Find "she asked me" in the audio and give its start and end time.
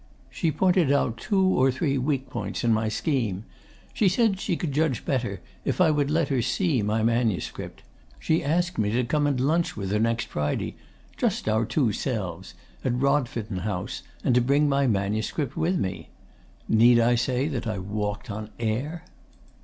8.17-8.89